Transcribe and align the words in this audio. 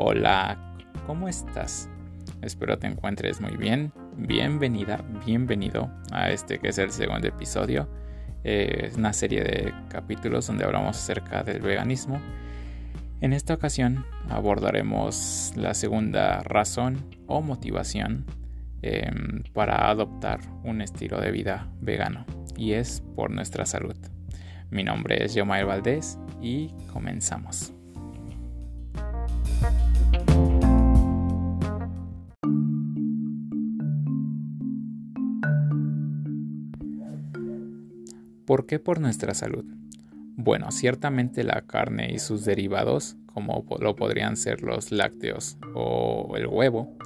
Hola, 0.00 0.56
¿cómo 1.08 1.28
estás? 1.28 1.90
Espero 2.40 2.78
te 2.78 2.86
encuentres 2.86 3.40
muy 3.40 3.56
bien. 3.56 3.92
Bienvenida, 4.16 5.04
bienvenido 5.26 5.90
a 6.12 6.30
este 6.30 6.60
que 6.60 6.68
es 6.68 6.78
el 6.78 6.92
segundo 6.92 7.26
episodio. 7.26 7.88
Eh, 8.44 8.84
es 8.84 8.96
una 8.96 9.12
serie 9.12 9.42
de 9.42 9.74
capítulos 9.88 10.46
donde 10.46 10.64
hablamos 10.64 10.96
acerca 10.96 11.42
del 11.42 11.62
veganismo. 11.62 12.20
En 13.20 13.32
esta 13.32 13.54
ocasión 13.54 14.06
abordaremos 14.30 15.52
la 15.56 15.74
segunda 15.74 16.44
razón 16.44 17.04
o 17.26 17.42
motivación 17.42 18.24
em, 18.82 19.42
para 19.52 19.90
adoptar 19.90 20.38
un 20.62 20.80
estilo 20.80 21.20
de 21.20 21.32
vida 21.32 21.72
vegano 21.80 22.24
y 22.56 22.74
es 22.74 23.02
por 23.16 23.32
nuestra 23.32 23.66
salud. 23.66 23.96
Mi 24.70 24.84
nombre 24.84 25.24
es 25.24 25.34
Yomael 25.34 25.66
Valdés 25.66 26.20
y 26.40 26.72
comenzamos. 26.92 27.72
¿Por 38.48 38.64
qué 38.64 38.78
por 38.78 38.98
nuestra 38.98 39.34
salud? 39.34 39.66
Bueno, 40.38 40.70
ciertamente 40.70 41.44
la 41.44 41.66
carne 41.66 42.10
y 42.14 42.18
sus 42.18 42.46
derivados, 42.46 43.14
como 43.26 43.66
lo 43.78 43.94
podrían 43.94 44.38
ser 44.38 44.62
los 44.62 44.90
lácteos 44.90 45.58
o 45.74 46.32
el 46.34 46.46
huevo, 46.46 46.96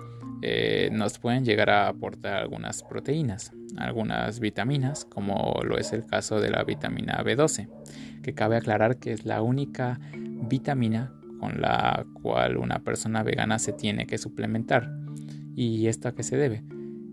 eh, 0.41 0.89
nos 0.93 1.19
pueden 1.19 1.45
llegar 1.45 1.69
a 1.69 1.89
aportar 1.89 2.35
algunas 2.35 2.85
proteínas, 2.85 3.51
algunas 3.77 4.39
vitaminas, 4.39 5.05
como 5.05 5.59
lo 5.65 5.79
es 5.79 5.93
el 5.93 6.07
caso 6.07 6.39
de 6.39 6.51
la 6.51 6.63
vitamina 6.63 7.21
B12, 7.25 7.69
que 8.23 8.35
cabe 8.35 8.57
aclarar 8.57 8.99
que 8.99 9.11
es 9.11 9.25
la 9.25 9.43
única 9.43 9.99
vitamina 10.15 11.13
con 11.41 11.61
la 11.61 12.07
cual 12.23 12.57
una 12.57 12.85
persona 12.85 13.25
vegana 13.25 13.59
se 13.59 13.73
tiene 13.73 14.07
que 14.07 14.17
suplementar. 14.17 14.93
¿Y 15.57 15.89
esto 15.89 16.07
a 16.07 16.15
qué 16.15 16.23
se 16.23 16.37
debe? 16.37 16.63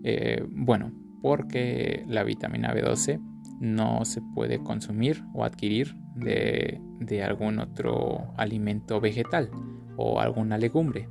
Eh, 0.04 0.46
bueno, 0.50 0.92
porque 1.20 2.04
la 2.06 2.22
vitamina 2.22 2.72
B12 2.72 3.20
no 3.60 4.04
se 4.06 4.22
puede 4.22 4.58
consumir 4.62 5.22
o 5.34 5.44
adquirir 5.44 5.94
de, 6.16 6.80
algún 7.22 7.58
otro 7.58 8.32
alimento 8.36 9.00
vegetal 9.00 9.50
o 9.96 10.20
alguna 10.20 10.58
legumbre. 10.58 11.08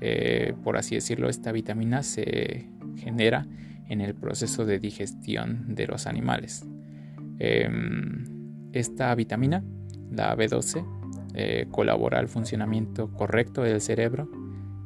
Eh, 0.00 0.54
por 0.62 0.76
así 0.76 0.94
decirlo, 0.94 1.28
esta 1.28 1.52
vitamina 1.52 2.02
se 2.02 2.70
genera 2.96 3.46
en 3.88 4.00
el 4.00 4.14
proceso 4.14 4.64
de 4.64 4.78
digestión 4.78 5.74
de 5.74 5.88
los 5.88 6.06
animales. 6.06 6.64
Em, 7.40 8.24
esta 8.72 9.12
vitamina, 9.16 9.64
la 10.12 10.36
B12, 10.36 10.86
eh, 11.34 11.66
colabora 11.70 12.18
al 12.18 12.28
funcionamiento 12.28 13.12
correcto 13.12 13.62
del 13.62 13.80
cerebro, 13.80 14.30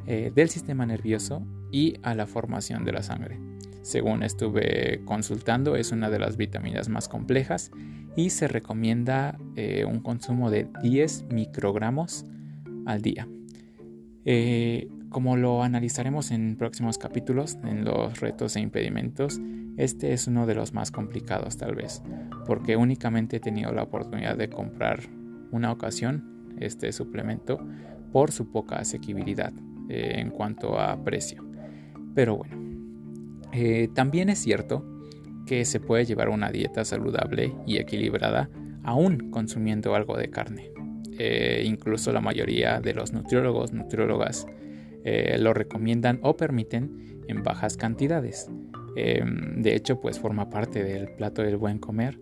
eh, 0.07 0.33
del 0.35 0.49
sistema 0.49 0.87
nervioso 0.87 1.47
y 1.71 1.95
a 2.03 2.15
la 2.15 2.27
formación 2.27 2.85
de 2.85 2.93
la 2.93 3.03
sangre. 3.03 3.39
Según 3.85 4.23
estuve 4.23 5.03
consultando, 5.05 5.77
es 5.77 5.93
una 5.93 6.11
de 6.11 6.19
las 6.19 6.37
vitaminas 6.37 6.89
más 6.89 7.09
complejas 7.09 7.71
y 8.17 8.31
se 8.31 8.49
recomienda 8.49 9.39
un 9.87 10.01
consumo 10.01 10.51
de 10.51 10.67
10 10.83 11.27
microgramos 11.31 12.25
al 12.87 13.03
día. 13.03 13.29
Como 15.15 15.37
lo 15.37 15.63
analizaremos 15.63 16.33
en 16.33 16.57
próximos 16.57 16.99
capítulos, 16.99 17.57
en 17.63 17.85
los 17.85 18.19
retos 18.19 18.57
e 18.57 18.61
impedimentos, 18.61 19.41
este 19.77 20.13
es 20.13 20.27
uno 20.27 20.45
de 20.45 20.57
los 20.57 20.73
más 20.73 20.91
complicados 20.91 21.57
tal 21.57 21.77
vez, 21.77 22.03
porque 22.47 22.77
únicamente 22.77 23.37
he 23.37 23.41
tenido 23.41 23.71
la 23.71 23.85
oportunidad 23.85 24.37
de 24.37 24.49
comprar 24.49 25.01
una 25.53 25.71
ocasión 25.71 26.57
este 26.59 26.91
suplemento 26.91 27.65
por 28.11 28.33
su 28.33 28.51
poca 28.51 28.79
asequibilidad 28.79 29.53
eh, 29.89 30.15
en 30.17 30.31
cuanto 30.31 30.81
a 30.81 30.97
precio. 31.05 31.45
Pero 32.17 32.39
bueno, 32.39 32.74
eh, 33.55 33.89
también 33.95 34.29
es 34.31 34.41
cierto 34.41 34.85
que 35.47 35.65
se 35.65 35.79
puede 35.79 36.05
llevar 36.05 36.29
una 36.29 36.51
dieta 36.51 36.85
saludable 36.85 37.55
y 37.67 37.77
equilibrada 37.77 38.51
aún 38.83 39.31
consumiendo 39.31 39.95
algo 39.95 40.17
de 40.17 40.29
carne. 40.29 40.73
Eh, 41.19 41.63
incluso 41.65 42.13
la 42.13 42.21
mayoría 42.21 42.81
de 42.81 42.95
los 42.95 43.13
nutriólogos, 43.13 43.73
nutriólogas, 43.73 44.47
eh, 45.05 45.37
lo 45.39 45.55
recomiendan 45.55 46.19
o 46.23 46.37
permiten 46.37 47.23
en 47.29 47.43
bajas 47.43 47.77
cantidades. 47.77 48.51
Em, 48.97 49.63
de 49.63 49.77
hecho, 49.77 50.01
pues 50.01 50.19
forma 50.19 50.51
parte 50.51 50.83
del 50.83 51.09
plato 51.09 51.43
del 51.43 51.57
buen 51.57 51.79
comer 51.79 52.19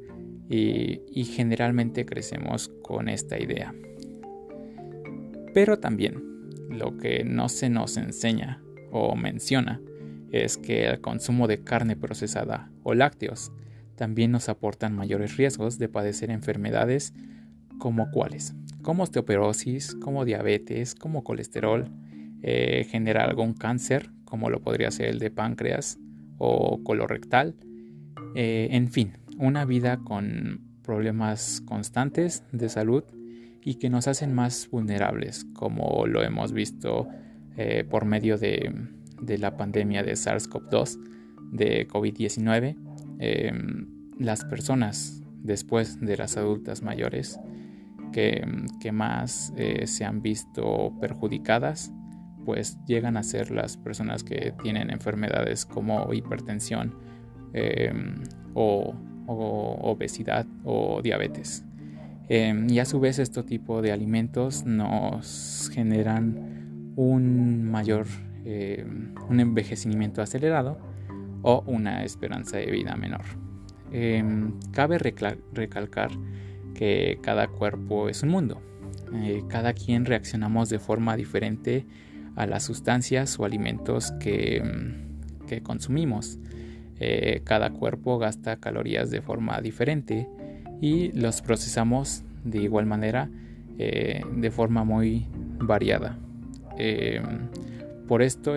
y, 0.50 1.00
y 1.10 1.24
generalmente 1.24 2.04
crecemos 2.04 2.68
con 2.82 3.08
esta 3.08 3.38
idea. 3.38 3.74
Pero 5.54 5.78
también 5.78 6.22
lo 6.68 6.98
que 6.98 7.24
no 7.24 7.48
se 7.48 7.70
nos 7.70 7.96
enseña 7.96 8.62
o 8.90 9.16
menciona 9.16 9.80
es 10.32 10.56
que 10.56 10.86
el 10.86 11.00
consumo 11.00 11.46
de 11.46 11.62
carne 11.62 11.94
procesada 11.94 12.70
o 12.82 12.94
lácteos 12.94 13.52
también 13.96 14.32
nos 14.32 14.48
aportan 14.48 14.96
mayores 14.96 15.36
riesgos 15.36 15.78
de 15.78 15.88
padecer 15.88 16.30
enfermedades 16.30 17.12
como 17.78 18.10
cuáles, 18.10 18.54
como 18.82 19.02
osteoporosis, 19.04 19.94
como 19.96 20.24
diabetes, 20.24 20.94
como 20.94 21.22
colesterol, 21.22 21.90
eh, 22.42 22.86
genera 22.90 23.24
algún 23.24 23.52
cáncer, 23.52 24.10
como 24.24 24.50
lo 24.50 24.60
podría 24.60 24.90
ser 24.90 25.06
el 25.08 25.18
de 25.18 25.30
páncreas 25.30 25.98
o 26.38 26.82
colorectal. 26.82 27.54
Eh, 28.34 28.68
en 28.70 28.88
fin, 28.88 29.12
una 29.38 29.64
vida 29.66 29.98
con 29.98 30.60
problemas 30.82 31.60
constantes 31.66 32.42
de 32.52 32.68
salud 32.68 33.04
y 33.62 33.74
que 33.74 33.90
nos 33.90 34.08
hacen 34.08 34.34
más 34.34 34.68
vulnerables, 34.70 35.44
como 35.52 36.06
lo 36.06 36.22
hemos 36.22 36.52
visto 36.52 37.08
eh, 37.56 37.84
por 37.88 38.06
medio 38.06 38.38
de, 38.38 38.72
la 39.38 39.56
pandemia 39.56 40.02
de 40.02 40.12
SARS-CoV-2, 40.12 40.98
de 41.52 41.88
COVID-19. 41.88 42.76
Em, 43.18 43.86
las 44.18 44.44
personas 44.44 45.22
después 45.42 46.00
de 46.00 46.16
las 46.16 46.36
adultas 46.36 46.82
mayores 46.82 47.38
que, 48.12 48.46
que 48.80 48.92
más 48.92 49.52
se 49.84 50.04
han 50.04 50.22
visto 50.22 50.92
perjudicadas 51.00 51.92
pues 52.44 52.78
llegan 52.86 53.16
a 53.16 53.22
ser 53.22 53.50
las 53.50 53.76
personas 53.76 54.24
que 54.24 54.54
tienen 54.62 54.90
enfermedades 54.90 55.64
como 55.66 56.12
hipertensión 56.12 56.94
em, 57.52 58.14
o, 58.54 58.94
obesidad 59.26 60.46
o 60.64 61.00
diabetes. 61.02 61.64
Em, 62.28 62.68
y 62.68 62.78
a 62.80 62.84
su 62.84 63.00
vez 63.00 63.18
este 63.18 63.42
tipo 63.42 63.82
de 63.82 63.92
alimentos 63.92 64.64
nos 64.64 65.70
generan 65.72 66.92
un 66.96 67.64
mayor 67.64 68.06
em, 68.44 69.14
un 69.28 69.40
envejecimiento 69.40 70.22
acelerado 70.22 70.78
o 71.42 71.62
una 71.66 72.04
esperanza 72.04 72.56
de 72.56 72.66
vida 72.70 72.96
menor. 72.96 73.24
cabe 74.72 74.96
recalcar 74.98 76.10
que 76.74 77.18
cada 77.22 77.48
cuerpo 77.48 78.08
es 78.08 78.22
un 78.22 78.30
mundo. 78.30 78.62
Eh, 79.14 79.42
cada 79.48 79.74
quien 79.74 80.04
reaccionamos 80.04 80.70
de 80.70 80.78
forma 80.78 81.16
diferente 81.16 81.86
a 82.34 82.46
las 82.46 82.64
sustancias 82.64 83.38
o 83.38 83.44
alimentos 83.44 84.12
que, 84.12 84.62
mm, 84.62 85.62
consumimos. 85.62 86.38
Eh, 86.98 87.42
cada 87.44 87.70
cuerpo 87.70 88.16
gasta 88.16 88.56
calorías 88.56 89.10
de 89.10 89.20
forma 89.20 89.60
diferente 89.60 90.26
y 90.80 91.12
los 91.12 91.42
procesamos 91.42 92.24
de 92.42 92.62
igual 92.62 92.86
manera 92.86 93.28
eh, 93.78 94.22
de 94.34 94.50
forma 94.50 94.84
muy 94.84 95.26
variada. 95.58 96.18
Em, 96.78 97.48
por 98.12 98.20
esto 98.20 98.56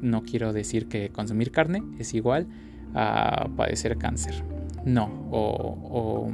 no 0.00 0.22
quiero 0.22 0.54
decir 0.54 0.88
que 0.88 1.10
consumir 1.10 1.50
carne 1.50 1.82
es 1.98 2.14
igual 2.14 2.46
a 2.94 3.50
padecer 3.54 3.98
cáncer. 3.98 4.42
No, 4.86 5.28
o, 5.30 6.30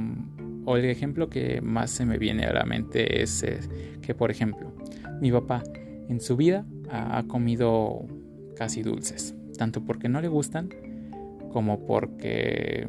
el 0.77 0.85
ejemplo 0.85 1.29
que 1.29 1.59
más 1.59 1.91
se 1.91 2.05
me 2.05 2.17
viene 2.17 2.45
a 2.45 2.53
la 2.53 2.63
mente 2.63 3.21
es 3.21 3.43
que, 4.01 4.15
por 4.15 4.31
ejemplo, 4.31 4.71
mi 5.19 5.33
papá 5.33 5.63
en 6.07 6.21
su 6.21 6.37
vida 6.37 6.65
ha 6.89 7.21
comido 7.27 8.05
casi 8.55 8.83
dulces, 8.83 9.35
tanto 9.57 9.83
porque 9.83 10.07
no 10.07 10.21
le 10.21 10.29
gustan 10.29 10.69
como 11.51 11.85
porque 11.85 12.87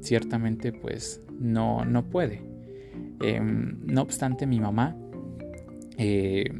ciertamente 0.00 0.72
pues 0.72 1.20
no, 1.38 1.84
no 1.84 2.02
puede. 2.02 2.42
Em, 3.20 3.78
no 3.86 4.02
obstante, 4.02 4.44
mi 4.48 4.58
mamá, 4.58 4.96
eh, 5.98 6.50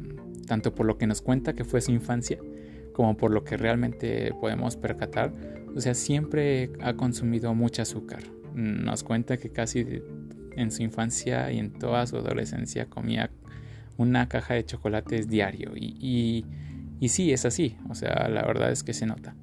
tanto 0.46 0.72
por 0.72 0.86
lo 0.86 0.98
que 0.98 1.08
nos 1.08 1.20
cuenta 1.20 1.54
que 1.54 1.64
fue 1.64 1.80
su 1.80 1.90
infancia, 1.90 2.38
como 3.00 3.16
por 3.16 3.30
lo 3.30 3.44
que 3.44 3.56
realmente 3.56 4.30
podemos 4.42 4.76
percatar, 4.76 5.32
o 5.74 5.80
sea, 5.80 5.94
siempre 5.94 6.70
ha 6.82 6.92
consumido 6.98 7.54
mucho 7.54 7.80
azúcar. 7.80 8.22
Nos 8.54 9.04
cuenta 9.04 9.38
que 9.38 9.48
casi 9.48 10.02
en 10.54 10.70
su 10.70 10.82
infancia 10.82 11.50
y 11.50 11.60
en 11.60 11.72
toda 11.72 12.06
su 12.06 12.18
adolescencia 12.18 12.90
comía 12.90 13.30
una 13.96 14.28
caja 14.28 14.52
de 14.52 14.66
chocolates 14.66 15.30
diario 15.30 15.72
y 15.78 16.44
sí, 17.08 17.32
es 17.32 17.46
así, 17.46 17.78
o 17.88 17.94
sea, 17.94 18.28
la 18.28 18.42
verdad 18.42 18.70
es 18.70 18.82
que 18.82 18.92
se 18.92 19.06
nota. 19.06 19.34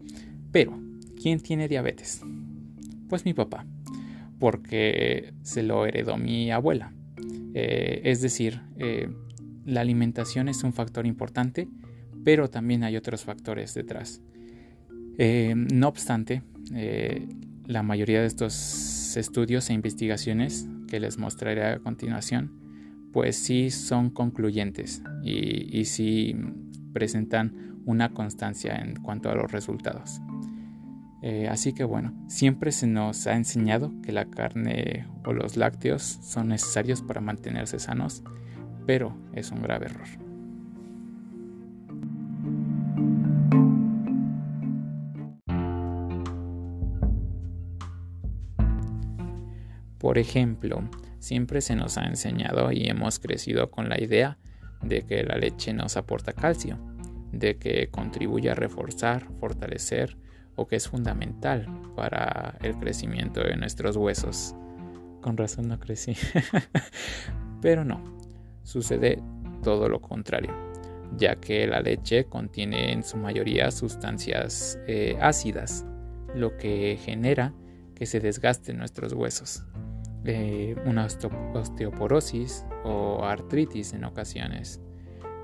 Pero, 0.51 0.79
¿quién 1.19 1.39
tiene 1.39 1.67
diabetes? 1.67 2.21
Pues 3.09 3.25
mi 3.25 3.33
papá, 3.33 3.65
porque 4.37 5.33
se 5.41 5.63
lo 5.63 5.87
heredó 5.87 6.15
mi 6.15 6.51
abuela. 6.51 6.93
Eh, 7.55 8.01
es 8.03 8.21
decir, 8.21 8.61
eh, 8.77 9.09
la 9.65 9.81
alimentación 9.81 10.47
es 10.47 10.63
un 10.63 10.73
factor 10.73 11.07
importante 11.07 11.67
pero 12.27 12.49
también 12.49 12.83
hay 12.83 12.97
otros 12.97 13.23
factores 13.23 13.73
detrás. 13.73 14.21
Eh, 15.17 15.53
no 15.55 15.87
obstante, 15.87 16.43
eh, 16.75 17.25
la 17.65 17.83
mayoría 17.83 18.19
de 18.19 18.27
estos 18.27 19.15
estudios 19.15 19.69
e 19.69 19.73
investigaciones 19.73 20.67
que 20.89 20.99
les 20.99 21.17
mostraré 21.17 21.63
a 21.63 21.79
continuación, 21.79 22.51
pues 23.13 23.37
sí 23.37 23.71
son 23.71 24.09
concluyentes 24.09 25.01
y, 25.23 25.85
sí 25.85 26.35
presentan 26.91 27.79
una 27.85 28.09
constancia 28.13 28.75
en 28.75 28.97
cuanto 28.97 29.29
a 29.29 29.35
los 29.35 29.49
resultados. 29.49 30.19
Eh, 31.21 31.47
así 31.49 31.71
que 31.71 31.85
bueno, 31.85 32.13
siempre 32.27 32.73
se 32.73 32.87
nos 32.87 33.25
ha 33.25 33.37
enseñado 33.37 33.93
que 34.01 34.11
la 34.11 34.25
carne 34.25 35.07
o 35.23 35.31
los 35.31 35.55
lácteos 35.55 36.03
son 36.03 36.49
necesarios 36.49 37.01
para 37.01 37.21
mantenerse 37.21 37.79
sanos, 37.79 38.21
pero 38.85 39.17
es 39.31 39.49
un 39.49 39.61
grave 39.61 39.85
error. 39.85 40.26
Por 50.07 50.17
ejemplo, 50.17 50.89
siempre 51.19 51.59
se 51.59 51.75
nos 51.75 51.97
ha 51.97 52.05
enseñado 52.05 52.71
y 52.71 52.87
hemos 52.87 53.19
crecido 53.19 53.69
con 53.69 53.89
la 53.89 54.01
idea 54.01 54.37
de 54.81 55.01
que 55.01 55.21
la 55.21 55.35
leche 55.35 55.73
nos 55.73 55.97
aporta 55.97 56.31
calcio, 56.31 56.79
de 57.33 57.57
que 57.57 57.89
contribuye 57.89 58.49
a 58.49 58.55
reforzar, 58.55 59.27
fortalecer 59.41 60.15
o 60.55 60.65
que 60.65 60.77
es 60.77 60.87
fundamental 60.87 61.67
para 61.93 62.57
el 62.61 62.77
crecimiento 62.77 63.41
de 63.43 63.57
nuestros 63.57 63.97
huesos. 63.97 64.55
Con 65.19 65.35
razón 65.35 65.67
no 65.67 65.77
crecí. 65.77 66.15
Pero 67.61 67.83
no, 67.83 68.01
sucede 68.63 69.21
todo 69.61 69.89
lo 69.89 69.99
contrario, 70.01 70.55
ya 71.17 71.35
que 71.35 71.67
la 71.67 71.81
leche 71.81 72.23
contiene 72.23 72.93
en 72.93 73.03
su 73.03 73.17
mayoría 73.17 73.71
sustancias 73.71 74.79
eh, 74.87 75.17
ácidas, 75.19 75.85
lo 76.33 76.55
que 76.55 76.97
genera 77.03 77.53
que 77.93 78.05
se 78.05 78.21
desgasten 78.21 78.77
nuestros 78.77 79.11
huesos. 79.11 79.65
Eh, 80.27 80.75
una 80.85 81.07
osteoporosis 81.53 82.65
o 82.83 83.23
artritis 83.23 83.93
en 83.93 84.03
ocasiones. 84.03 84.81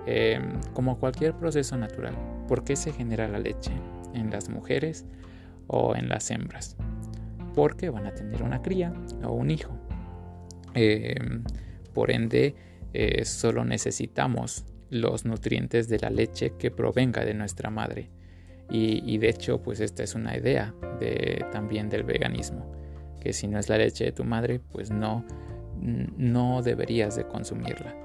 Em, 0.05 0.59
como 0.73 0.99
cualquier 0.99 1.33
proceso 1.35 1.77
natural, 1.77 2.15
¿por 2.47 2.63
qué 2.63 2.75
se 2.75 2.91
genera 2.91 3.27
la 3.27 3.39
leche? 3.39 3.71
en 4.13 4.29
las 4.29 4.49
mujeres 4.49 5.05
o 5.67 5.95
en 5.95 6.09
las 6.09 6.29
hembras, 6.31 6.77
porque 7.53 7.89
van 7.89 8.05
a 8.05 8.13
tener 8.13 8.43
una 8.43 8.61
cría 8.61 8.93
o 9.23 9.31
un 9.31 9.51
hijo. 9.51 9.77
Em, 10.73 11.43
por 11.93 12.11
ende, 12.11 12.55
eh, 12.93 13.25
solo 13.25 13.65
necesitamos 13.65 14.65
los 14.89 15.25
nutrientes 15.25 15.87
de 15.87 15.99
la 15.99 16.09
leche 16.09 16.53
que 16.57 16.71
provenga 16.71 17.25
de 17.25 17.33
nuestra 17.33 17.69
madre. 17.69 18.09
Y, 18.69 19.19
de 19.19 19.29
hecho, 19.29 19.61
pues 19.61 19.81
esta 19.81 20.01
es 20.01 20.15
una 20.15 20.35
idea 20.35 20.73
de, 20.99 21.45
también 21.51 21.89
del 21.89 22.03
veganismo, 22.03 22.71
que 23.23 23.33
si 23.33 23.47
no 23.47 23.59
es 23.59 23.69
la 23.69 23.77
leche 23.77 24.03
de 24.05 24.11
tu 24.11 24.23
madre, 24.23 24.59
pues 24.59 24.91
no, 24.91 25.25
no 25.79 26.61
deberías 26.61 27.15
de 27.15 27.25
consumirla 27.25 27.95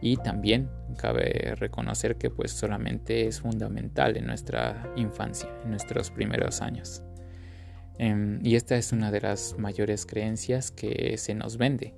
y 0.00 0.16
también 0.16 0.70
cabe 0.96 1.54
reconocer 1.56 2.16
que 2.16 2.30
pues 2.30 2.52
solamente 2.52 3.26
es 3.26 3.40
fundamental 3.40 4.16
en 4.16 4.26
nuestra 4.26 4.92
infancia, 4.96 5.48
en 5.64 5.70
nuestros 5.70 6.10
primeros 6.10 6.60
años. 6.62 7.02
Em, 7.98 8.38
y 8.44 8.54
esta 8.54 8.76
es 8.76 8.92
una 8.92 9.10
de 9.10 9.20
las 9.20 9.56
mayores 9.58 10.06
creencias 10.06 10.70
que 10.70 11.16
se 11.18 11.34
nos 11.34 11.56
vende, 11.56 11.94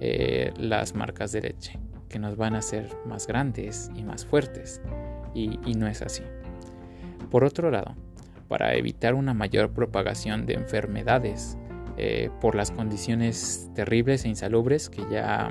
eh, 0.00 0.52
las 0.56 0.94
marcas 0.94 1.30
de 1.30 1.42
leche, 1.42 1.78
que 2.08 2.18
nos 2.18 2.36
van 2.36 2.56
a 2.56 2.58
hacer 2.58 2.88
más 3.06 3.26
grandes 3.28 3.90
y 3.94 4.02
más 4.02 4.26
fuertes, 4.26 4.80
y, 5.32 5.48
no 5.74 5.86
es 5.86 6.02
así. 6.02 6.22
Por 7.30 7.44
otro 7.44 7.70
lado, 7.70 7.94
para 8.48 8.74
evitar 8.74 9.14
una 9.14 9.34
mayor 9.34 9.72
propagación 9.72 10.46
de 10.46 10.54
enfermedades 10.54 11.56
eh, 11.96 12.30
por 12.40 12.54
las 12.54 12.70
condiciones 12.70 13.70
terribles 13.74 14.24
e 14.24 14.28
insalubres 14.28 14.90
que 14.90 15.02
ya 15.10 15.50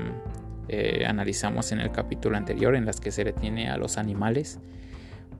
eh, 0.68 1.06
analizamos 1.07 1.72
en 1.72 1.80
el 1.80 1.92
capítulo 1.92 2.38
anterior 2.38 2.75
en 2.75 2.86
las 2.86 3.00
que 3.00 3.12
se 3.12 3.24
detiene 3.24 3.69
a 3.69 3.78
los 3.78 3.98
animales, 3.98 4.60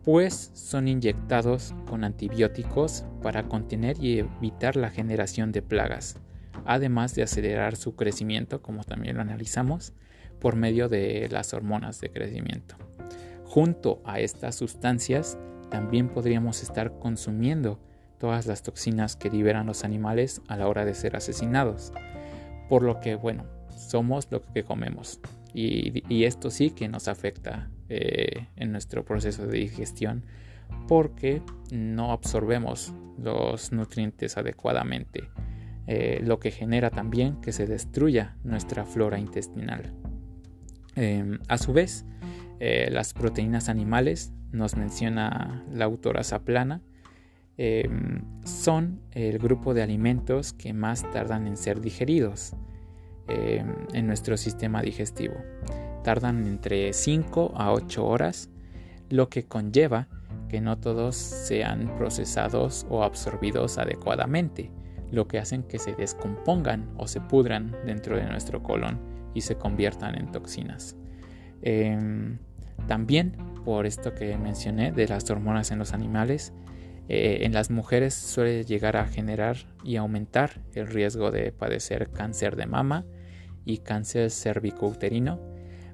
pues 0.04 0.52
son 0.54 0.88
inyectados 0.88 1.74
con 1.90 2.04
antibióticos 2.04 3.06
para 3.22 3.44
contener 3.44 4.02
y 4.04 4.20
evitar 4.20 4.76
la 4.76 4.90
generación 4.90 5.52
de 5.52 5.62
plagas, 5.62 6.18
además 6.66 7.16
de 7.16 7.24
acelerar 7.24 7.76
su 7.76 7.96
crecimiento, 7.96 8.62
como 8.62 8.84
también 8.84 9.16
lo 9.16 9.22
analizamos, 9.22 9.94
por 10.40 10.56
medio 10.56 10.90
de 10.90 11.30
las 11.32 11.54
hormonas 11.54 12.02
de 12.02 12.10
crecimiento. 12.10 12.76
Junto 13.46 14.02
a 14.04 14.20
estas 14.20 14.56
sustancias, 14.56 15.38
también 15.70 16.10
podríamos 16.10 16.64
estar 16.64 17.00
consumiendo 17.00 17.80
todas 18.20 18.46
las 18.46 18.64
toxinas 18.64 19.16
que 19.16 19.30
liberan 19.30 19.68
los 19.68 19.84
animales 19.84 20.42
a 20.48 20.58
la 20.58 20.68
hora 20.68 20.86
de 20.86 20.94
ser 20.94 21.16
asesinados. 21.16 21.92
Por 22.70 22.84
lo 22.84 23.00
que, 23.00 23.16
bueno, 23.16 23.46
somos 23.76 24.28
lo 24.32 24.42
que 24.42 24.64
comemos. 24.64 25.20
Y, 25.54 26.24
esto 26.24 26.50
sí 26.50 26.72
que 26.72 26.88
nos 26.88 27.08
afecta 27.08 27.70
eh, 27.90 28.48
en 28.56 28.72
nuestro 28.72 29.06
proceso 29.06 29.46
de 29.46 29.60
digestión 29.60 30.26
porque 30.88 31.42
no 31.72 32.12
absorbemos 32.12 32.94
los 33.22 33.72
nutrientes 33.72 34.38
adecuadamente, 34.38 35.30
eh, 35.86 36.22
lo 36.24 36.40
que 36.40 36.50
genera 36.52 36.90
también 36.90 37.40
que 37.42 37.52
se 37.52 37.68
destruya 37.68 38.36
nuestra 38.44 38.86
flora 38.86 39.20
intestinal. 39.20 39.94
Em, 40.96 41.40
a 41.48 41.58
su 41.58 41.74
vez, 41.74 42.06
eh, 42.60 42.90
las 42.92 43.14
proteínas 43.14 43.70
animales, 43.70 44.34
nos 44.52 44.78
menciona 44.78 45.66
la 45.72 45.86
autora 45.86 46.24
Zaplana, 46.24 46.82
em, 47.58 48.22
son 48.44 49.02
el 49.12 49.40
grupo 49.40 49.74
de 49.74 49.84
alimentos 49.84 50.54
que 50.54 50.74
más 50.74 51.10
tardan 51.12 51.48
en 51.48 51.58
ser 51.58 51.82
digeridos. 51.82 52.56
Eh, 53.30 53.64
en 53.94 54.06
nuestro 54.06 54.36
sistema 54.36 54.82
digestivo. 54.82 55.36
Tardan 56.04 56.46
entre 56.46 56.92
5 56.92 57.54
a 57.56 57.72
8 57.72 58.06
horas, 58.06 58.50
lo 59.10 59.30
que 59.30 59.44
conlleva 59.44 60.10
que 60.50 60.60
no 60.60 60.78
todos 60.78 61.16
sean 61.16 61.96
procesados 61.98 62.86
o 62.90 63.02
absorbidos 63.02 63.78
adecuadamente, 63.78 64.72
lo 65.10 65.30
que 65.30 65.40
hacen 65.40 65.64
que 65.64 65.80
se 65.80 65.94
descompongan 65.94 66.92
o 66.98 67.08
se 67.08 67.22
pudran 67.22 67.74
dentro 67.86 68.18
de 68.18 68.26
nuestro 68.26 68.62
colon 68.62 69.00
y 69.34 69.40
se 69.40 69.56
conviertan 69.56 70.16
en 70.16 70.30
toxinas. 70.30 70.98
Em, 71.62 72.40
también, 72.88 73.38
por 73.64 73.86
esto 73.86 74.14
que 74.14 74.38
mencioné 74.38 74.92
de 74.92 75.08
las 75.08 75.30
hormonas 75.30 75.72
en 75.72 75.80
los 75.80 75.94
animales, 75.94 76.52
eh, 77.10 77.40
en 77.42 77.54
las 77.54 77.70
mujeres 77.70 78.14
suele 78.14 78.64
llegar 78.64 78.96
a 78.96 79.06
generar 79.06 79.58
y 79.84 79.98
aumentar 79.98 80.62
el 80.74 80.88
riesgo 80.88 81.32
de 81.32 81.52
padecer 81.52 82.10
cáncer 82.12 82.56
de 82.56 82.66
mama 82.66 83.06
y 83.66 83.80
cáncer 83.80 84.32
cervicouterino, 84.32 85.40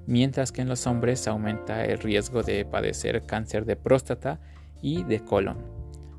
mientras 0.06 0.52
que 0.52 0.62
en 0.62 0.70
los 0.70 0.86
hombres 0.88 1.28
aumenta 1.28 1.84
el 1.84 2.00
riesgo 2.00 2.44
de 2.44 2.66
padecer 2.66 3.26
cáncer 3.26 3.66
de 3.66 3.76
próstata 3.76 4.40
y 4.82 5.04
de 5.04 5.20
colon, 5.22 5.58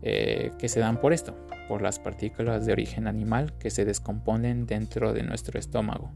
eh, 0.02 0.50
que 0.58 0.68
se 0.68 0.80
dan 0.80 1.00
por 1.00 1.12
esto, 1.12 1.36
por 1.68 1.82
las 1.82 2.00
partículas 2.00 2.66
de 2.66 2.72
origen 2.72 3.06
animal 3.06 3.56
que 3.58 3.70
se 3.70 3.84
descomponen 3.84 4.66
dentro 4.66 5.12
de 5.12 5.22
nuestro 5.22 5.58
estómago. 5.58 6.12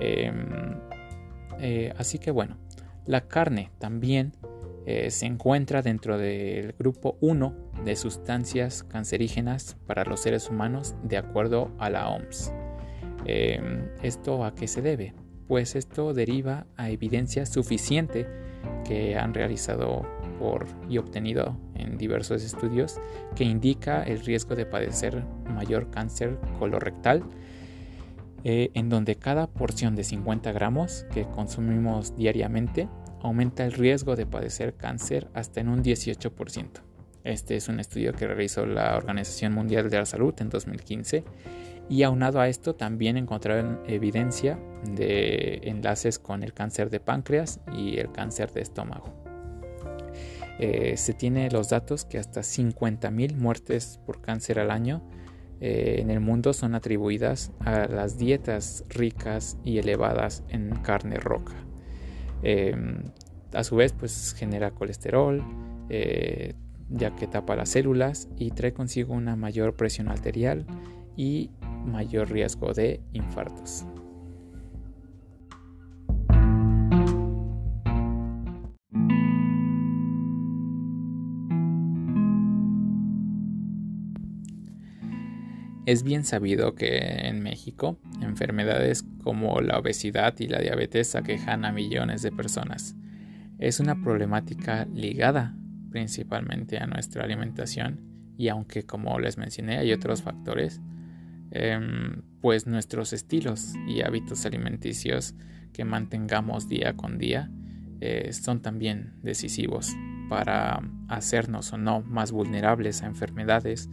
Em, 0.00 0.80
eh, 1.60 1.92
así 1.98 2.18
que 2.18 2.30
bueno, 2.30 2.56
la 3.06 3.28
carne 3.28 3.70
también 3.78 4.32
eh, 4.86 5.10
se 5.10 5.26
encuentra 5.26 5.82
dentro 5.82 6.16
del 6.18 6.74
grupo 6.78 7.16
1 7.20 7.54
de 7.84 7.96
sustancias 7.96 8.82
cancerígenas 8.82 9.76
para 9.86 10.04
los 10.04 10.20
seres 10.20 10.48
humanos 10.48 10.94
de 11.02 11.18
acuerdo 11.18 11.70
a 11.78 11.90
la 11.90 12.08
OMS. 12.08 12.52
Em, 13.26 13.88
¿Esto 14.02 14.44
a 14.44 14.54
qué 14.54 14.66
se 14.66 14.80
debe? 14.80 15.14
Pues 15.46 15.76
esto 15.76 16.14
deriva 16.14 16.66
a 16.76 16.90
evidencia 16.90 17.44
suficiente 17.44 18.26
que 18.84 19.16
han 19.16 19.34
realizado 19.34 20.06
por, 20.38 20.66
y 20.88 20.98
obtenido 20.98 21.56
en 21.74 21.98
diversos 21.98 22.42
estudios 22.42 22.98
que 23.36 23.44
indica 23.44 24.02
el 24.02 24.20
riesgo 24.20 24.54
de 24.56 24.64
padecer 24.64 25.22
mayor 25.54 25.90
cáncer 25.90 26.38
colorectal, 26.58 27.22
eh, 28.42 28.70
en 28.72 28.88
donde 28.88 29.16
cada 29.16 29.48
porción 29.48 29.94
de 29.94 30.04
50 30.04 30.50
gramos 30.52 31.04
que 31.12 31.26
consumimos 31.26 32.16
diariamente 32.16 32.88
aumenta 33.20 33.64
el 33.64 33.72
riesgo 33.72 34.16
de 34.16 34.26
padecer 34.26 34.74
cáncer 34.74 35.28
hasta 35.34 35.60
en 35.60 35.68
un 35.68 35.82
18%. 35.82 36.68
Este 37.24 37.56
es 37.56 37.68
un 37.68 37.80
estudio 37.80 38.12
que 38.12 38.26
realizó 38.26 38.64
la 38.64 38.96
Organización 38.96 39.52
Mundial 39.52 39.90
de 39.90 39.98
la 39.98 40.06
Salud 40.06 40.34
en 40.38 40.48
2015 40.48 41.24
y 41.88 42.02
aunado 42.04 42.40
a 42.40 42.48
esto 42.48 42.74
también 42.74 43.16
encontraron 43.16 43.80
evidencia 43.86 44.58
de 44.94 45.60
enlaces 45.64 46.18
con 46.18 46.42
el 46.42 46.54
cáncer 46.54 46.88
de 46.88 47.00
páncreas 47.00 47.60
y 47.76 47.98
el 47.98 48.10
cáncer 48.12 48.52
de 48.52 48.62
estómago. 48.62 49.12
Eh, 50.58 50.96
se 50.96 51.14
tiene 51.14 51.50
los 51.50 51.70
datos 51.70 52.04
que 52.04 52.18
hasta 52.18 52.42
50.000 52.42 53.34
muertes 53.34 53.98
por 54.06 54.20
cáncer 54.20 54.60
al 54.60 54.70
año 54.70 55.02
eh, 55.60 55.96
en 55.98 56.10
el 56.10 56.20
mundo 56.20 56.52
son 56.52 56.74
atribuidas 56.74 57.50
a 57.60 57.86
las 57.86 58.18
dietas 58.18 58.84
ricas 58.88 59.58
y 59.64 59.78
elevadas 59.78 60.44
en 60.48 60.70
carne 60.82 61.16
roja. 61.16 61.69
Em, 62.42 63.02
a 63.52 63.64
su 63.64 63.76
vez 63.76 63.92
pues 63.92 64.34
genera 64.36 64.70
colesterol, 64.70 65.42
eh, 65.88 66.54
ya 66.88 67.14
que 67.14 67.26
tapa 67.26 67.56
las 67.56 67.70
células 67.70 68.28
y 68.36 68.50
trae 68.50 68.72
consigo 68.72 69.14
una 69.14 69.36
mayor 69.36 69.74
presión 69.74 70.08
arterial 70.08 70.66
y 71.16 71.50
mayor 71.84 72.30
riesgo 72.30 72.72
de 72.72 73.00
infartos. 73.12 73.84
Es 85.90 86.04
bien 86.04 86.22
sabido 86.22 86.76
que 86.76 86.98
en 87.26 87.42
México 87.42 87.98
enfermedades 88.22 89.04
como 89.24 89.60
la 89.60 89.76
obesidad 89.76 90.38
y 90.38 90.46
la 90.46 90.60
diabetes 90.60 91.16
aquejan 91.16 91.64
a 91.64 91.72
millones 91.72 92.22
de 92.22 92.30
personas. 92.30 92.94
Es 93.58 93.80
una 93.80 94.00
problemática 94.00 94.86
ligada 94.94 95.56
principalmente 95.90 96.78
a 96.78 96.86
nuestra 96.86 97.24
alimentación 97.24 98.02
y 98.38 98.46
aunque 98.50 98.84
como 98.86 99.18
les 99.18 99.36
mencioné 99.36 99.78
hay 99.78 99.92
otros 99.92 100.22
factores, 100.22 100.80
em, 101.50 102.22
pues 102.40 102.68
nuestros 102.68 103.12
estilos 103.12 103.72
y 103.88 104.02
hábitos 104.02 104.46
alimenticios 104.46 105.34
que 105.72 105.84
mantengamos 105.84 106.68
día 106.68 106.92
con 106.96 107.18
día 107.18 107.50
eh, 108.00 108.32
son 108.32 108.62
también 108.62 109.14
decisivos 109.24 109.92
para 110.28 110.88
hacernos 111.08 111.72
o 111.72 111.78
no 111.78 112.00
más 112.02 112.30
vulnerables 112.30 113.02
a 113.02 113.06
enfermedades 113.06 113.90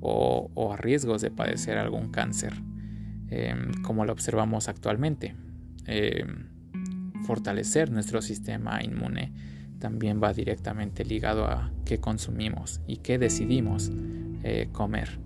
o, 0.00 0.72
a 0.72 0.76
riesgos 0.76 1.22
de 1.22 1.30
padecer 1.30 1.78
algún 1.78 2.10
cáncer, 2.10 2.54
em, 3.30 3.72
como 3.82 4.04
lo 4.04 4.12
observamos 4.12 4.68
actualmente. 4.68 5.34
Em, 5.86 6.46
fortalecer 7.24 7.90
nuestro 7.90 8.22
sistema 8.22 8.82
inmune 8.82 9.32
también 9.78 10.20
va 10.22 10.32
directamente 10.32 11.04
ligado 11.04 11.46
a 11.46 11.70
qué 11.84 11.98
consumimos 11.98 12.80
y 12.86 12.98
qué 12.98 13.18
decidimos 13.18 13.90
eh, 14.42 14.68
comer. 14.72 15.18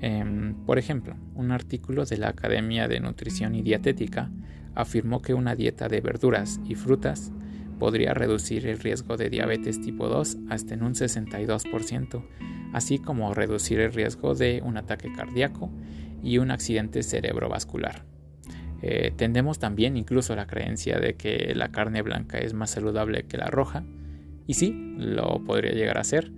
Em, 0.00 0.54
por 0.64 0.78
ejemplo, 0.78 1.16
un 1.34 1.50
artículo 1.50 2.04
de 2.04 2.18
la 2.18 2.28
Academia 2.28 2.86
de 2.88 3.00
Nutrición 3.00 3.54
y 3.54 3.62
Dietética 3.62 4.30
afirmó 4.74 5.22
que 5.22 5.34
una 5.34 5.56
dieta 5.56 5.88
de 5.88 6.00
verduras 6.00 6.60
y 6.64 6.76
frutas 6.76 7.32
podría 7.78 8.14
reducir 8.14 8.66
el 8.66 8.78
riesgo 8.78 9.16
de 9.16 9.30
diabetes 9.30 9.80
tipo 9.80 10.08
2 10.08 10.38
hasta 10.50 10.74
en 10.74 10.82
un 10.82 10.94
62%, 10.94 12.22
así 12.72 12.98
como 12.98 13.34
reducir 13.34 13.80
el 13.80 13.92
riesgo 13.92 14.34
de 14.34 14.62
un 14.64 14.76
ataque 14.76 15.12
cardíaco 15.12 15.70
y 16.22 16.38
un 16.38 16.50
accidente 16.50 17.02
cerebrovascular. 17.02 18.04
Eh, 18.82 19.12
tendemos 19.16 19.58
también 19.58 19.96
incluso 19.96 20.36
la 20.36 20.46
creencia 20.46 20.98
de 20.98 21.14
que 21.14 21.52
la 21.54 21.70
carne 21.70 22.02
blanca 22.02 22.38
es 22.38 22.54
más 22.54 22.70
saludable 22.70 23.24
que 23.24 23.36
la 23.36 23.46
roja, 23.46 23.84
y 24.46 24.54
sí, 24.54 24.94
lo 24.96 25.44
podría 25.44 25.72
llegar 25.72 25.98
a 25.98 26.04
ser, 26.04 26.32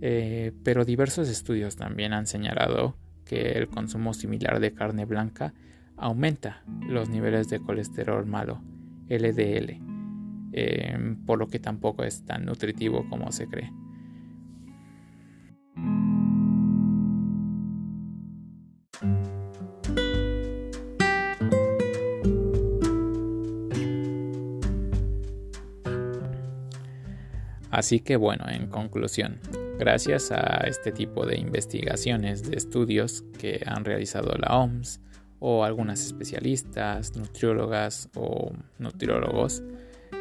eh, 0.00 0.52
pero 0.62 0.84
diversos 0.84 1.28
estudios 1.28 1.76
también 1.76 2.12
han 2.12 2.26
señalado 2.26 2.96
que 3.24 3.52
el 3.52 3.68
consumo 3.68 4.14
similar 4.14 4.60
de 4.60 4.72
carne 4.72 5.04
blanca 5.04 5.54
aumenta 5.96 6.62
los 6.88 7.08
niveles 7.08 7.48
de 7.48 7.60
colesterol 7.60 8.26
malo, 8.26 8.62
LDL, 9.08 9.80
eh, 10.52 11.16
por 11.24 11.38
lo 11.38 11.48
que 11.48 11.58
tampoco 11.58 12.04
es 12.04 12.24
tan 12.24 12.44
nutritivo 12.44 13.08
como 13.08 13.32
se 13.32 13.46
cree. 13.46 13.72
Así 27.76 28.00
que 28.00 28.16
bueno, 28.16 28.46
en 28.48 28.68
conclusión, 28.68 29.38
gracias 29.78 30.32
a 30.32 30.64
este 30.66 30.92
tipo 30.92 31.26
de 31.26 31.36
investigaciones, 31.36 32.48
de 32.48 32.56
estudios 32.56 33.22
que 33.38 33.62
han 33.66 33.84
realizado 33.84 34.34
la 34.38 34.56
OMS 34.56 34.98
o 35.40 35.62
algunas 35.62 36.02
especialistas, 36.06 37.14
nutriólogas 37.18 38.08
o 38.14 38.54
nutriólogos, 38.78 39.62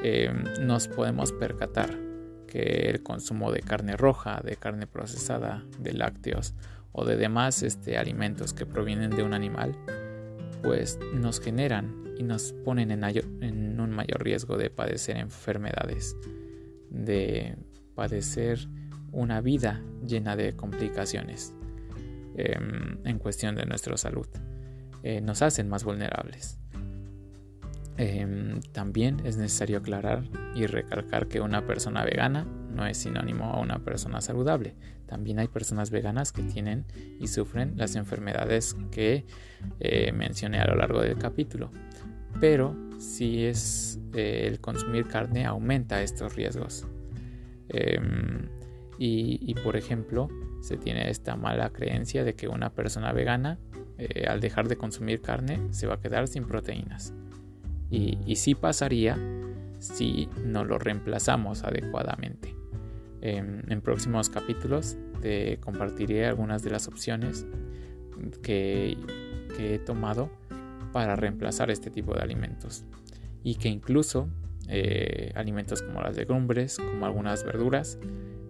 eh, 0.03 0.33
nos 0.59 0.89
podemos 0.89 1.31
percatar 1.31 1.97
que 2.45 2.89
el 2.89 3.03
consumo 3.03 3.53
de 3.53 3.61
carne 3.61 3.95
roja, 3.95 4.41
de 4.43 4.57
carne 4.57 4.85
procesada, 4.85 5.63
de 5.79 5.93
lácteos 5.93 6.55
o 6.91 7.05
de 7.05 7.15
demás 7.15 7.63
este, 7.63 7.97
alimentos 7.97 8.51
que 8.51 8.65
provienen 8.65 9.11
de 9.11 9.23
un 9.23 9.33
animal, 9.33 9.77
pues 10.61 10.99
nos 11.13 11.39
generan 11.39 12.03
y 12.17 12.23
nos 12.23 12.51
ponen 12.51 12.91
en 12.91 13.79
un 13.79 13.91
mayor 13.91 14.25
riesgo 14.25 14.57
de 14.57 14.69
padecer 14.69 15.15
enfermedades 15.15 16.17
de 16.95 17.57
padecer 17.93 18.67
una 19.11 19.41
vida 19.41 19.81
llena 20.05 20.35
de 20.35 20.55
complicaciones 20.55 21.53
em, 22.35 22.97
en 23.05 23.19
cuestión 23.19 23.55
de 23.55 23.65
nuestra 23.65 23.97
salud. 23.97 24.27
Eh, 25.03 25.21
nos 25.21 25.41
hacen 25.41 25.69
más 25.69 25.83
vulnerables. 25.83 26.59
Em, 27.97 28.59
también 28.73 29.21
es 29.23 29.37
necesario 29.37 29.77
aclarar 29.77 30.23
y 30.53 30.65
recalcar 30.65 31.27
que 31.27 31.39
una 31.39 31.65
persona 31.65 32.03
vegana 32.03 32.45
no 32.73 32.85
es 32.85 32.97
sinónimo 32.97 33.45
a 33.45 33.59
una 33.59 33.79
persona 33.79 34.19
saludable. 34.19 34.75
También 35.05 35.39
hay 35.39 35.47
personas 35.47 35.91
veganas 35.91 36.33
que 36.33 36.43
tienen 36.43 36.85
y 37.19 37.27
sufren 37.27 37.77
las 37.77 37.95
enfermedades 37.95 38.75
que 38.91 39.25
eh, 39.79 40.11
mencioné 40.11 40.59
a 40.59 40.67
lo 40.67 40.75
largo 40.75 41.01
del 41.01 41.17
capítulo. 41.17 41.71
Pero 42.39 42.75
si 42.99 43.45
es 43.45 43.99
eh, 44.13 44.47
el 44.47 44.59
consumir 44.59 45.07
carne 45.07 45.45
aumenta 45.45 46.01
estos 46.01 46.35
riesgos. 46.35 46.87
Em, 47.69 48.49
y, 48.97 49.53
por 49.55 49.75
ejemplo, 49.75 50.29
se 50.61 50.77
tiene 50.77 51.09
esta 51.09 51.35
mala 51.35 51.71
creencia 51.71 52.23
de 52.23 52.33
que 52.33 52.47
una 52.47 52.69
persona 52.69 53.11
vegana 53.11 53.59
eh, 53.97 54.25
al 54.25 54.39
dejar 54.39 54.69
de 54.69 54.77
consumir 54.77 55.21
carne 55.21 55.59
se 55.71 55.85
va 55.85 55.95
a 55.95 55.99
quedar 55.99 56.29
sin 56.29 56.45
proteínas. 56.45 57.13
Y, 57.89 58.19
y 58.25 58.37
sí 58.37 58.55
pasaría 58.55 59.17
si 59.79 60.29
no 60.45 60.63
lo 60.63 60.79
reemplazamos 60.79 61.63
adecuadamente. 61.63 62.55
Em, 63.21 63.63
en 63.67 63.81
próximos 63.81 64.29
capítulos 64.29 64.97
te 65.21 65.57
compartiré 65.57 66.25
algunas 66.25 66.63
de 66.63 66.69
las 66.69 66.87
opciones 66.87 67.45
que 68.41 68.97
he 69.59 69.79
tomado 69.79 70.29
para 70.95 71.17
reemplazar 71.17 71.71
este 71.71 71.91
tipo 71.91 72.13
de 72.13 72.21
alimentos 72.21 72.85
y 73.43 73.55
que 73.55 73.67
incluso 73.67 74.29
eh, 74.69 75.33
alimentos 75.35 75.81
como 75.81 76.01
las 76.01 76.15
legumbres, 76.15 76.77
como 76.77 77.05
algunas 77.05 77.43
verduras, 77.43 77.99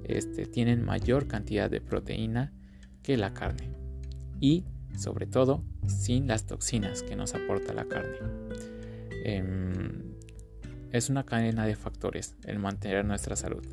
este, 0.03 0.45
tienen 0.45 0.85
mayor 0.85 1.27
cantidad 1.27 1.71
de 1.71 1.81
proteína 1.81 2.53
que 3.01 3.17
la 3.17 3.33
carne 3.33 3.71
y 4.39 4.63
sobre 4.95 5.25
todo 5.25 5.63
sin 5.87 6.27
las 6.27 6.45
toxinas 6.45 7.01
que 7.01 7.15
nos 7.15 7.33
aporta 7.33 7.73
la 7.73 7.85
carne. 7.85 8.19
Em, 9.23 10.13
es 10.91 11.09
una 11.09 11.25
cadena 11.25 11.65
de 11.65 11.75
factores 11.75 12.35
el 12.43 12.59
mantener 12.59 13.05
nuestra 13.05 13.35
salud, 13.35 13.65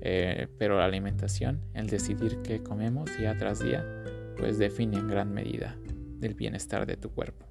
eh, 0.00 0.48
pero 0.58 0.76
la 0.76 0.86
alimentación, 0.86 1.60
el 1.74 1.86
decidir 1.86 2.38
qué 2.42 2.60
comemos 2.60 3.16
día 3.16 3.38
tras 3.38 3.60
día, 3.60 3.86
pues 4.36 4.58
define 4.58 4.96
en 4.96 5.06
gran 5.06 5.32
medida 5.32 5.76
el 6.20 6.34
bienestar 6.34 6.86
de 6.86 6.96
tu 6.96 7.10
cuerpo. 7.10 7.49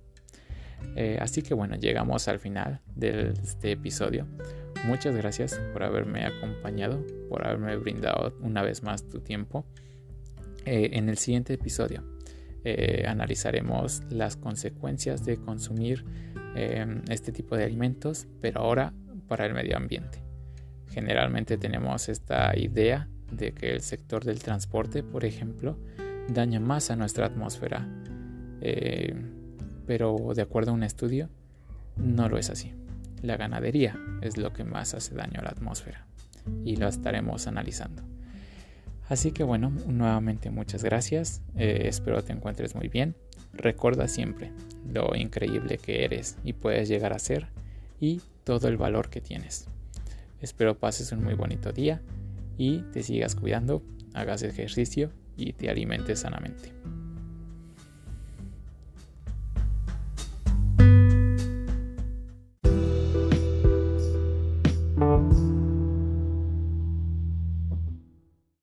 Eh, 0.95 1.17
así 1.21 1.41
que 1.41 1.53
bueno, 1.53 1.75
llegamos 1.75 2.27
al 2.27 2.39
final 2.39 2.81
de 2.95 3.33
este 3.41 3.71
episodio. 3.71 4.27
Muchas 4.86 5.15
gracias 5.15 5.59
por 5.74 5.83
haberme 5.83 6.25
acompañado, 6.25 7.05
por 7.29 7.45
haberme 7.45 7.75
brindado 7.77 8.36
una 8.41 8.63
vez 8.63 8.83
más 8.83 9.07
tu 9.07 9.19
tiempo. 9.19 9.65
Eh, 10.65 10.91
en 10.93 11.09
el 11.09 11.17
siguiente 11.17 11.53
episodio 11.53 12.03
eh, 12.63 13.05
analizaremos 13.07 14.01
las 14.09 14.36
consecuencias 14.36 15.25
de 15.25 15.38
consumir 15.38 16.03
este 17.09 17.31
tipo 17.31 17.55
de 17.55 17.63
alimentos, 17.63 18.27
pero 18.41 18.62
ahora 18.62 18.91
para 19.29 19.45
el 19.45 19.53
medio 19.53 19.77
ambiente. 19.77 20.21
Generalmente 20.89 21.57
tenemos 21.57 22.09
esta 22.09 22.57
idea 22.57 23.07
de 23.31 23.53
que 23.53 23.71
el 23.71 23.81
sector 23.81 24.25
del 24.25 24.39
transporte, 24.39 25.01
por 25.03 25.24
ejemplo, 25.24 25.79
daña 26.27 26.59
más 26.59 26.91
a 26.91 26.98
nuestra 26.98 27.27
atmósfera 27.27 27.88
pero 29.89 30.15
de 30.36 30.43
acuerdo 30.43 30.69
a 30.69 30.75
un 30.75 30.84
estudio, 30.84 31.29
no 31.98 32.29
lo 32.29 32.38
es 32.38 32.51
así. 32.51 32.75
La 33.24 33.38
ganadería 33.38 34.00
es 34.22 34.38
lo 34.38 34.53
que 34.53 34.63
más 34.63 34.93
hace 34.93 35.15
daño 35.15 35.39
a 35.39 35.41
la 35.41 35.50
atmósfera 35.50 36.05
y 36.63 36.75
lo 36.75 36.88
estaremos 36.88 37.48
analizando. 37.48 38.03
Así 39.08 39.31
que 39.31 39.43
bueno, 39.43 39.72
nuevamente 39.88 40.51
muchas 40.51 40.84
gracias, 40.84 41.41
eh, 41.55 41.86
espero 41.86 42.24
te 42.24 42.34
encuentres 42.34 42.75
muy 42.75 42.88
bien. 42.88 43.15
Recuerda 43.51 44.08
siempre 44.08 44.51
lo 44.93 45.15
increíble 45.15 45.79
que 45.79 46.05
eres 46.05 46.38
y 46.43 46.53
puedes 46.53 46.88
llegar 46.88 47.12
a 47.12 47.17
ser 47.17 47.48
y 48.00 48.22
todo 48.43 48.67
el 48.67 48.77
valor 48.77 49.10
que 49.10 49.22
tienes. 49.22 49.65
Espero 50.39 50.77
pases 50.77 51.12
un 51.13 51.24
muy 51.24 51.34
bonito 51.34 51.72
día 51.72 52.00
y 52.60 52.84
te 52.93 53.01
sigas 53.01 53.34
cuidando, 53.34 53.81
hagas 54.13 54.43
ejercicio 54.43 55.10
y 55.36 55.53
te 55.53 55.67
alimentes 55.67 56.19
sanamente. 56.19 56.74